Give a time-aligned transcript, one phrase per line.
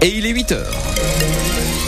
[0.00, 1.87] Et il est 8 heures.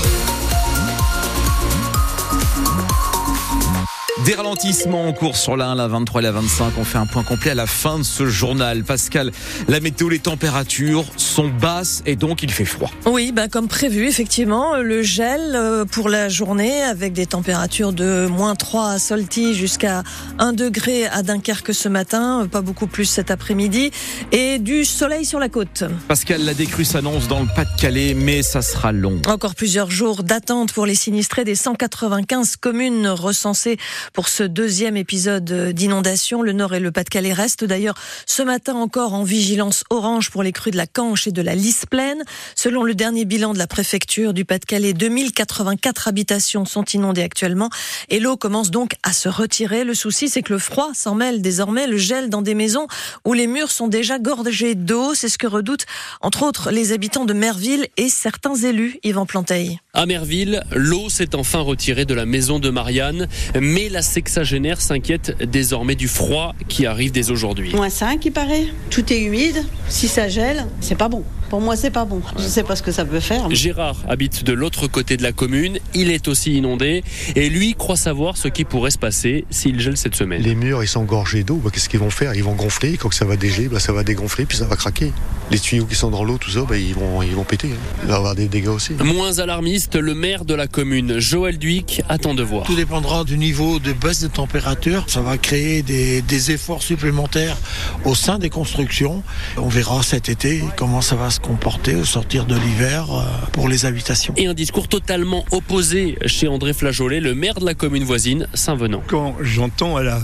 [4.31, 6.75] Des ralentissements en cours sur la 1, la 23 et la 25.
[6.79, 8.85] On fait un point complet à la fin de ce journal.
[8.85, 9.33] Pascal,
[9.67, 12.93] la météo, les températures sont basses et donc il fait froid.
[13.07, 18.29] Oui, bah comme prévu, effectivement, le gel euh, pour la journée avec des températures de
[18.29, 20.05] moins 3 à Solti jusqu'à
[20.39, 23.91] 1 degré à Dunkerque ce matin, pas beaucoup plus cet après-midi,
[24.31, 25.83] et du soleil sur la côte.
[26.07, 29.21] Pascal, la décrue s'annonce dans le Pas-de-Calais, mais ça sera long.
[29.27, 33.77] Encore plusieurs jours d'attente pour les sinistrés des 195 communes recensées
[34.13, 36.43] pour ce deuxième épisode d'inondation.
[36.43, 37.95] Le Nord et le Pas-de-Calais restent d'ailleurs
[38.27, 41.55] ce matin encore en vigilance orange pour les crues de la Canche et de la
[41.55, 42.23] Lys pleine.
[42.55, 47.71] Selon le dernier bilan de la préfecture du Pas-de-Calais, 2084 habitations sont inondées actuellement
[48.09, 49.85] et l'eau commence donc à se retirer.
[49.85, 52.87] Le souci, c'est que le froid s'en mêle désormais, le gel dans des maisons
[53.25, 55.15] où les murs sont déjà gorgés d'eau.
[55.15, 55.87] C'est ce que redoutent
[56.21, 59.79] entre autres les habitants de Merville et certains élus, Yvan Planteil.
[59.93, 63.27] À Merville, l'eau s'est enfin retirée de la maison de Marianne,
[63.61, 67.75] mais la sexagénaire s'inquiète désormais du froid qui arrive dès aujourd'hui.
[67.75, 68.67] Moins 5, il paraît.
[68.91, 69.65] Tout est humide.
[69.89, 71.25] Si ça gèle, c'est pas bon.
[71.51, 72.23] Pour moi, c'est pas bon.
[72.39, 73.51] Je sais pas ce que ça peut faire.
[73.51, 75.79] Gérard habite de l'autre côté de la commune.
[75.95, 77.03] Il est aussi inondé
[77.35, 80.41] et lui croit savoir ce qui pourrait se passer s'il gèle cette semaine.
[80.43, 81.57] Les murs, ils sont gorgés d'eau.
[81.57, 82.35] Bah, Qu'est-ce qu'ils vont faire?
[82.37, 82.97] Ils vont gonfler.
[82.97, 85.13] Quand ça va dégeler, bah, ça va dégonfler puis ça va craquer.
[85.51, 87.69] Les tuyaux qui sont dans l'eau, tout ça, bah, ils, vont, ils vont péter.
[87.73, 87.97] hein.
[88.05, 88.93] Il va y avoir des dégâts aussi.
[89.03, 92.65] Moins alarmiste, le maire de la commune, Joël Duic, attend de voir.
[92.65, 95.03] Tout dépendra du niveau de baisse de température.
[95.09, 97.57] Ça va créer des, des efforts supplémentaires
[98.05, 99.25] au sein des constructions.
[99.57, 103.69] On verra cet été comment ça va se comporter au sortir de l'hiver euh, pour
[103.69, 104.35] les habitations.
[104.37, 109.03] Et un discours totalement opposé chez André Flageolet, le maire de la commune voisine, Saint-Venant.
[109.07, 110.21] Quand j'entends à la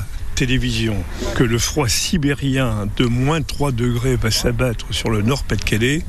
[1.35, 6.03] que le froid sibérien de moins 3 degrés va s'abattre sur le nord Pas-de-Calais,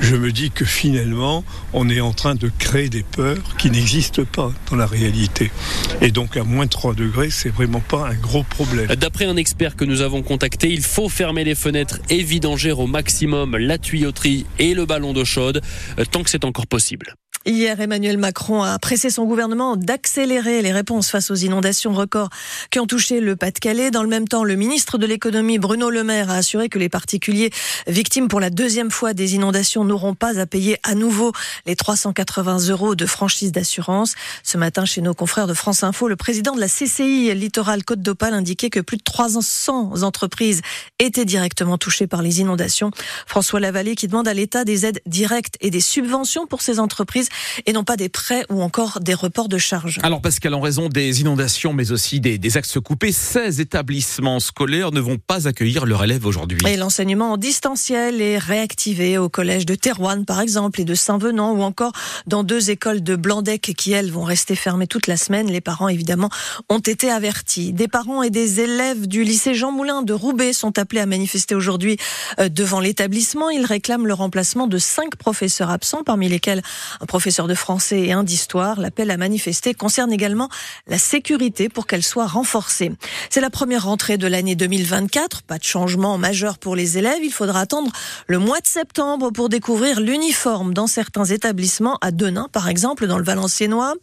[0.00, 4.24] je me dis que finalement, on est en train de créer des peurs qui n'existent
[4.24, 5.52] pas dans la réalité.
[6.00, 8.88] Et donc à moins 3 degrés, c'est vraiment pas un gros problème.
[8.96, 12.88] D'après un expert que nous avons contacté, il faut fermer les fenêtres et vidanger au
[12.88, 15.62] maximum la tuyauterie et le ballon d'eau chaude
[16.00, 17.14] euh, tant que c'est encore possible.
[17.46, 22.30] Hier, Emmanuel Macron a pressé son gouvernement d'accélérer les réponses face aux inondations records
[22.70, 23.90] qui ont touché le Pas-de-Calais.
[23.90, 26.88] Dans le même temps, le ministre de l'économie, Bruno Le Maire, a assuré que les
[26.88, 27.50] particuliers
[27.86, 31.32] victimes pour la deuxième fois des inondations n'auront pas à payer à nouveau
[31.64, 34.14] les 380 euros de franchise d'assurance.
[34.42, 38.02] Ce matin, chez nos confrères de France Info, le président de la CCI Littoral Côte
[38.02, 40.60] d'Opale indiquait que plus de 300 entreprises
[40.98, 42.90] étaient directement touchées par les inondations.
[43.26, 47.27] François Lavallée qui demande à l'État des aides directes et des subventions pour ces entreprises
[47.66, 49.98] et non pas des prêts ou encore des reports de charges.
[50.02, 54.92] Alors Pascal, en raison des inondations, mais aussi des, des axes coupés, 16 établissements scolaires
[54.92, 56.58] ne vont pas accueillir leurs élèves aujourd'hui.
[56.66, 61.52] Et l'enseignement en distanciel est réactivé au collège de Terouanne, par exemple, et de Saint-Venant,
[61.52, 61.92] ou encore
[62.26, 65.50] dans deux écoles de Blandec qui, elles, vont rester fermées toute la semaine.
[65.50, 66.30] Les parents, évidemment,
[66.68, 67.72] ont été avertis.
[67.72, 71.54] Des parents et des élèves du lycée Jean Moulin de Roubaix sont appelés à manifester
[71.54, 71.96] aujourd'hui
[72.38, 73.50] euh, devant l'établissement.
[73.50, 76.62] Ils réclament le remplacement de cinq professeurs absents, parmi lesquels
[77.00, 78.80] un professeur de français et un d'histoire.
[78.80, 80.48] L'appel à manifester concerne également
[80.86, 82.92] la sécurité pour qu'elle soit renforcée.
[83.28, 85.42] C'est la première rentrée de l'année 2024.
[85.42, 87.18] Pas de changement majeur pour les élèves.
[87.22, 87.90] Il faudra attendre
[88.28, 91.98] le mois de septembre pour découvrir l'uniforme dans certains établissements.
[92.00, 93.94] À Denain, par exemple, dans le Valenciennois.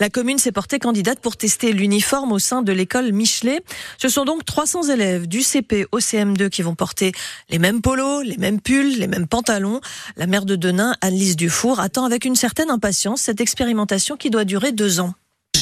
[0.00, 3.62] La commune s'est portée candidate pour tester l'uniforme au sein de l'école Michelet.
[3.98, 7.12] Ce sont donc 300 élèves du CP au CM2 qui vont porter
[7.50, 9.80] les mêmes polos, les mêmes pulls, les mêmes pantalons.
[10.16, 14.44] La maire de Denain, Annelise Dufour, attend avec une certaine impatience cette expérimentation qui doit
[14.44, 15.14] durer deux ans.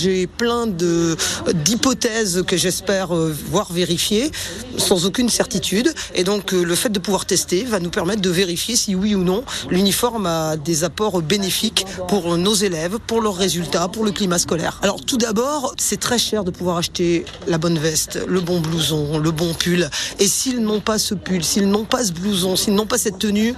[0.02, 4.32] J'ai plein d'hypothèses que j'espère euh, voir vérifiées
[4.76, 5.92] sans aucune certitude.
[6.14, 9.14] Et donc euh, le fait de pouvoir tester va nous permettre de vérifier si oui
[9.14, 14.10] ou non l'uniforme a des apports bénéfiques pour nos élèves, pour leurs résultats, pour le
[14.10, 14.80] climat scolaire.
[14.82, 19.18] Alors tout d'abord, c'est très cher de pouvoir acheter la bonne veste, le bon blouson,
[19.18, 19.88] le bon pull.
[20.18, 23.18] Et s'ils n'ont pas ce pull, s'ils n'ont pas ce blouson, s'ils n'ont pas cette
[23.18, 23.54] tenue,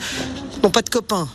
[0.56, 1.28] ils n'ont pas de copains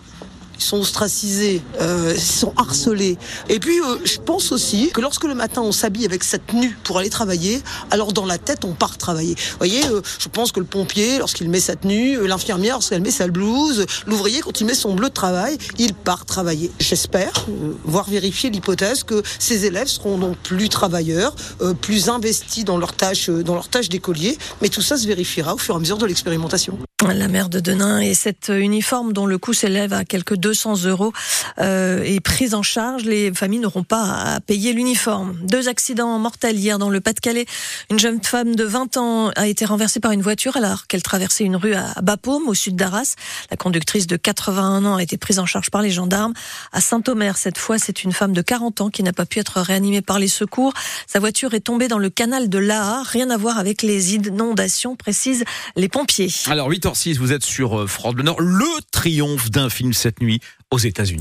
[0.60, 3.18] ils sont ostracisés, euh, ils sont harcelés.
[3.48, 6.78] Et puis, euh, je pense aussi que lorsque le matin on s'habille avec cette tenue
[6.84, 7.62] pour aller travailler,
[7.92, 9.36] alors dans la tête on part travailler.
[9.36, 13.02] Vous voyez, euh, je pense que le pompier, lorsqu'il met sa tenue, euh, l'infirmière, lorsqu'elle
[13.02, 16.72] met sa blouse, l'ouvrier, quand il met son bleu de travail, il part travailler.
[16.80, 22.66] J'espère euh, voir vérifier l'hypothèse que ces élèves seront donc plus travailleurs, euh, plus investis
[22.66, 24.38] dans leurs tâches, dans leurs d'écolier.
[24.62, 26.78] Mais tout ça se vérifiera au fur et à mesure de l'expérimentation.
[27.08, 31.14] La mère de Denain et cet uniforme dont le coût s'élève à quelques 200 euros
[31.58, 33.04] euh, est prise en charge.
[33.04, 35.38] Les familles n'auront pas à payer l'uniforme.
[35.42, 37.46] Deux accidents mortels hier dans le Pas-de-Calais.
[37.90, 41.46] Une jeune femme de 20 ans a été renversée par une voiture alors qu'elle traversait
[41.46, 43.16] une rue à Bapaume, au sud d'Arras.
[43.50, 46.34] La conductrice de 81 ans a été prise en charge par les gendarmes.
[46.74, 49.62] À Saint-Omer, cette fois, c'est une femme de 40 ans qui n'a pas pu être
[49.62, 50.74] réanimée par les secours.
[51.08, 53.04] Sa voiture est tombée dans le canal de l'Aa.
[53.04, 55.46] Rien à voir avec les inondations, précisent
[55.78, 56.30] les pompiers.
[56.48, 56.89] Alors 8
[57.20, 58.42] vous êtes sur euh, France Bleu Nord.
[58.42, 60.40] Le triomphe d'un film cette nuit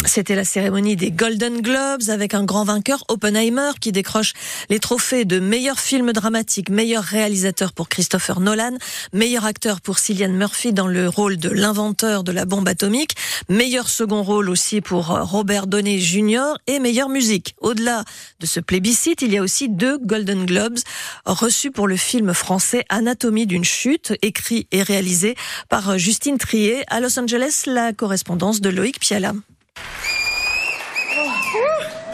[0.04, 4.34] C'était la cérémonie des Golden Globes avec un grand vainqueur, Oppenheimer, qui décroche
[4.68, 8.76] les trophées de meilleur film dramatique, meilleur réalisateur pour Christopher Nolan,
[9.14, 13.14] meilleur acteur pour Cillian Murphy dans le rôle de l'inventeur de la bombe atomique,
[13.48, 16.58] meilleur second rôle aussi pour euh, Robert Downey Jr.
[16.66, 17.54] et meilleure musique.
[17.58, 18.04] Au-delà
[18.40, 20.78] de ce plébiscite, il y a aussi deux Golden Globes
[21.24, 25.36] reçus pour le film français Anatomie d'une chute, écrit et réalisé
[25.70, 29.32] par euh, Justine Trier à Los Angeles, la correspondance de Loïc Piala.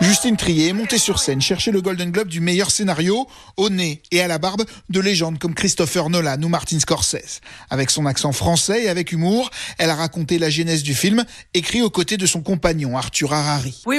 [0.01, 3.27] Justine Trier est montée sur scène chercher le Golden Globe du meilleur scénario
[3.57, 7.41] au nez et à la barbe de légendes comme Christopher Nolan ou Martin Scorsese.
[7.71, 11.25] Avec son accent français et avec humour, elle a raconté la genèse du film,
[11.55, 13.83] écrit aux côtés de son compagnon Arthur Harari.
[13.87, 13.93] On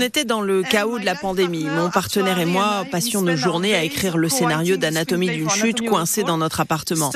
[0.00, 1.64] était dans le chaos de la pandémie.
[1.64, 6.24] Mon partenaire et moi passions nos journées à écrire le scénario d'Anatomie d'une chute coincé
[6.24, 7.12] dans notre appartement.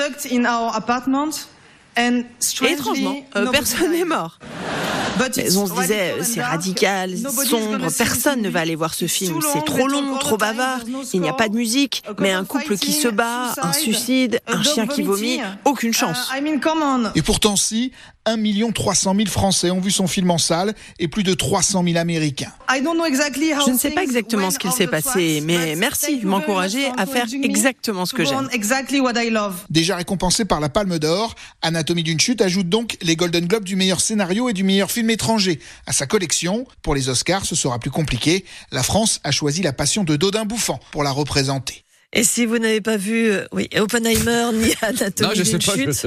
[1.98, 4.38] Et étrangement, euh, personne n'est mort.
[5.36, 9.40] Mais on se disait, c'est radical, sombre, personne ne va aller voir ce film.
[9.52, 10.80] C'est trop long, trop bavard,
[11.12, 14.62] il n'y a pas de musique, mais un couple qui se bat, un suicide, un
[14.62, 16.30] chien qui vomit, aucune chance.
[17.14, 17.92] Et pourtant, si,
[18.28, 21.96] 1 300 000 Français ont vu son film en salle et plus de 300 000
[21.96, 22.52] Américains.
[22.68, 27.26] Je ne sais pas exactement ce qu'il s'est passé, mais merci de m'encourager à faire
[27.42, 28.48] exactement ce que j'aime.
[29.70, 33.76] Déjà récompensé par la Palme d'Or, Anatomie d'une chute ajoute donc les Golden Globes du
[33.76, 36.66] meilleur scénario et du meilleur film étranger à sa collection.
[36.82, 38.44] Pour les Oscars, ce sera plus compliqué.
[38.72, 41.84] La France a choisi La Passion de Dodin Bouffant pour la représenter.
[42.14, 46.06] Et si vous n'avez pas vu, euh, oui, Oppenheimer ni Anatomie d'une chute,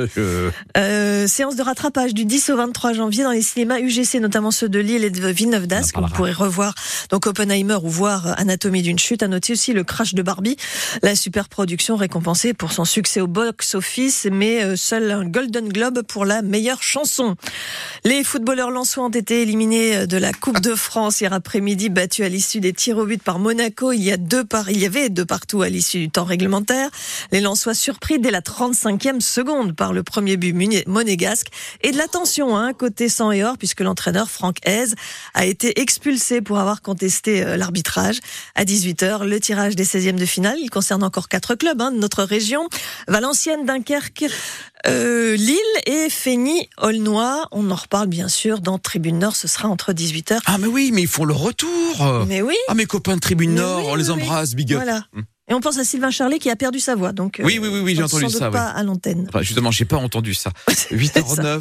[0.76, 4.68] euh, séance de rattrapage du 10 au 23 janvier dans les cinémas UGC, notamment ceux
[4.68, 5.96] de Lille et de Villeneuve d'Ascq.
[6.00, 6.74] Vous pourrez revoir
[7.12, 9.22] donc Oppenheimer ou voir Anatomie d'une chute.
[9.22, 10.58] À noter aussi le crash de Barbie,
[11.04, 16.02] la super production récompensée pour son succès au box-office, mais euh, seul un Golden Globe
[16.02, 17.36] pour la meilleure chanson.
[18.04, 22.30] Les footballeurs lensois ont été éliminés de la Coupe de France hier après-midi, battus à
[22.30, 23.92] l'issue des tirs au but par Monaco.
[23.92, 26.90] Il y a deux par, il y avait deux partout à l'issue du temps réglementaire.
[27.32, 30.52] Les Lensois surpris dès la 35e seconde par le premier but
[30.88, 31.50] monégasque.
[31.82, 34.96] Et de l'attention, hein, côté sang et or, puisque l'entraîneur Franck Hez
[35.36, 38.20] a été expulsé pour avoir contesté euh, l'arbitrage.
[38.56, 40.58] À 18h, le tirage des 16e de finale.
[40.60, 42.68] Il concerne encore quatre clubs hein, de notre région.
[43.08, 44.26] Valenciennes, Dunkerque,
[44.88, 47.48] euh, Lille et Fény, Aulnois.
[47.52, 49.36] On en reparle bien sûr dans Tribune Nord.
[49.36, 50.40] Ce sera entre 18h.
[50.46, 52.26] Ah mais oui, mais ils font le retour.
[52.28, 52.56] Mais oui.
[52.68, 54.82] Ah mes copains de Tribune Nord, on les embrasse, big up.
[54.84, 55.06] Voilà.
[55.16, 55.24] Hum.
[55.52, 57.12] Et on pense à Sylvain Charlet qui a perdu sa voix.
[57.12, 58.50] Donc, oui, oui, oui, oui j'ai entendu ça.
[58.50, 59.26] Pas à l'antenne.
[59.28, 60.52] Enfin, justement, j'ai pas entendu ça.
[60.70, 61.60] 8h09.